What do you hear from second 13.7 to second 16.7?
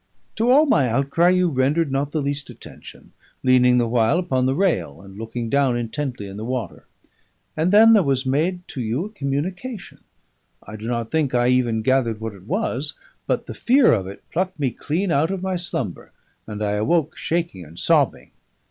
of it plucked me clean out of my slumber, and